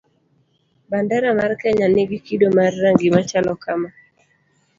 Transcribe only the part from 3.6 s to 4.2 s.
kamaa: